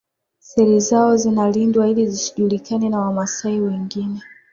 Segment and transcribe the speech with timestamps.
[0.39, 4.21] Siri zao zinalindwa ili zisijulikane na Wamasai wengine